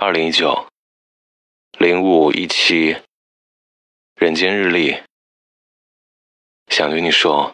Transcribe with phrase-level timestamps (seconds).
[0.00, 0.64] 二零一九
[1.76, 2.96] 零五一七，
[4.14, 4.96] 人间日历，
[6.68, 7.52] 想对你说，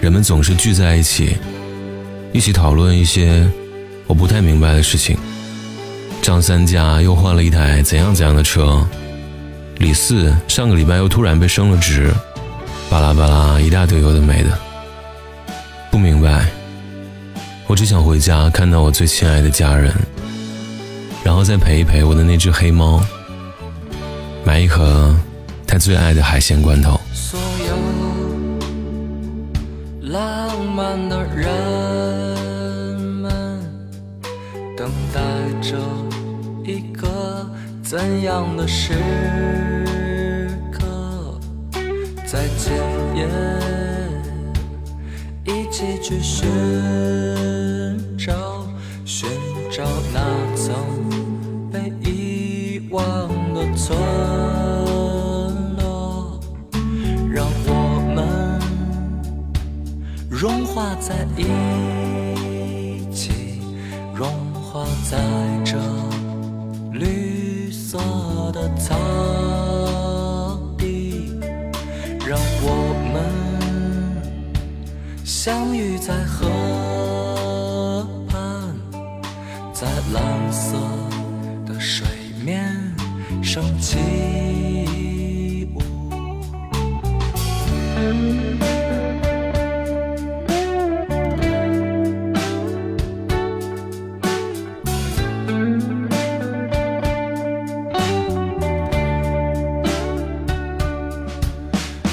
[0.00, 1.36] 人们总是聚在一起，
[2.32, 3.50] 一起讨论一些
[4.06, 5.18] 我不太明白的事情。
[6.22, 8.86] 张三家又换了一台怎样怎样的车，
[9.78, 12.14] 李四上个礼拜又突然被升了职，
[12.88, 14.56] 巴拉巴拉一大堆有的没的，
[15.90, 16.48] 不明白。
[17.72, 19.90] 我只想回家看到我最亲爱的家人，
[21.24, 23.00] 然后再陪一陪我的那只黑猫，
[24.44, 25.16] 买一盒
[25.66, 27.00] 他最爱的海鲜罐头。
[27.14, 27.74] 所有
[30.10, 33.32] 浪漫的人们，
[34.76, 35.22] 等待
[35.62, 35.78] 着
[36.66, 37.48] 一个
[37.82, 38.92] 怎样的时
[40.70, 41.40] 刻，
[42.26, 42.70] 在今
[43.16, 43.26] 夜
[45.46, 46.46] 一起去寻
[48.24, 48.32] 找，
[49.04, 49.28] 寻
[49.68, 49.82] 找
[50.14, 50.20] 那
[50.54, 50.72] 曾
[51.72, 53.02] 被遗忘
[53.52, 53.98] 的村
[55.76, 56.38] 落，
[57.28, 58.60] 让我们
[60.30, 63.32] 融化在一起，
[64.14, 65.18] 融化在
[65.64, 65.76] 这
[66.92, 67.98] 绿色
[68.52, 68.94] 的草
[70.78, 71.32] 地，
[72.24, 73.20] 让我们
[75.24, 76.91] 相遇在河。
[80.12, 80.76] 蓝色
[81.66, 82.06] 的水
[82.44, 82.68] 面
[83.42, 83.98] 升起
[85.74, 85.80] 舞。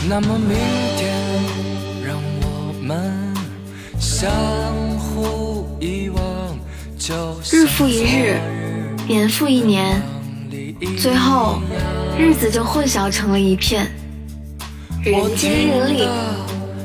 [0.08, 0.58] 那么明
[0.98, 1.14] 天，
[2.06, 3.34] 让我们
[4.00, 4.32] 相
[4.98, 5.59] 互，
[7.52, 8.40] 日复一日，
[9.08, 10.00] 年复一年，
[11.00, 11.60] 最后
[12.16, 13.90] 日子就混淆成了一片。
[15.04, 16.08] 人间日历，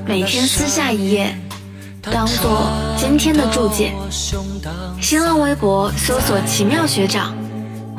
[0.06, 1.36] 每天撕下一页，
[2.00, 3.92] 当做今天的注解。
[4.98, 7.36] 新浪微博搜索“奇妙学长”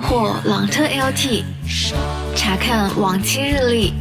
[0.02, 1.44] 或“朗特 LT”，
[2.36, 3.94] 查看往期日历。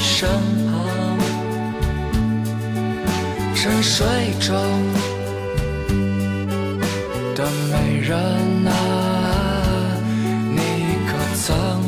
[0.00, 0.28] 身
[0.70, 0.74] 旁？
[3.54, 4.06] 沉睡
[4.38, 4.54] 中
[7.34, 8.16] 的美人
[8.66, 8.70] 啊，
[10.54, 10.58] 你
[11.08, 11.44] 可曾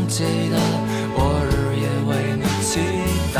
[0.09, 0.57] 记得
[1.15, 2.69] 我日夜为你祈
[3.33, 3.39] 祷？